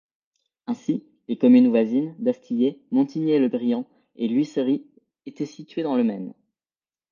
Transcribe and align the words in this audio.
Ainsi, 0.65 1.03
les 1.27 1.37
communes 1.37 1.67
voisines 1.69 2.15
d'Astillé, 2.17 2.81
Montigné-le-Brillant 2.89 3.85
et 4.15 4.27
L'Huisserie 4.27 4.87
étaient 5.27 5.45
situées 5.45 5.83
dans 5.83 5.95
le 5.95 6.03
Maine. 6.03 6.33